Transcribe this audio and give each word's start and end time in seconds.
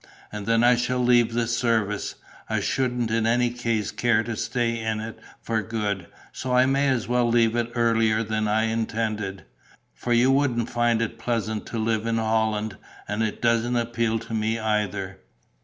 And 0.31 0.47
then 0.47 0.63
I 0.63 0.73
shall 0.77 0.97
leave 0.97 1.35
the 1.35 1.45
service. 1.45 2.15
I 2.49 2.59
shouldn't 2.59 3.11
in 3.11 3.27
any 3.27 3.51
case 3.51 3.91
care 3.91 4.23
to 4.23 4.35
stay 4.35 4.79
in 4.79 4.99
it 4.99 5.19
for 5.43 5.61
good, 5.61 6.07
so 6.31 6.53
I 6.55 6.65
may 6.65 6.87
as 6.87 7.07
well 7.07 7.29
leave 7.29 7.55
it 7.55 7.71
earlier 7.75 8.23
than 8.23 8.47
I 8.47 8.63
intended. 8.63 9.45
For 9.93 10.11
you 10.11 10.31
wouldn't 10.31 10.71
find 10.71 11.03
it 11.03 11.19
pleasant 11.19 11.67
to 11.67 11.77
live 11.77 12.07
in 12.07 12.17
Holland; 12.17 12.77
and 13.07 13.21
it 13.21 13.43
doesn't 13.43 13.75
appeal 13.75 14.17
to 14.17 14.33
me 14.33 14.57
either." 14.57 15.19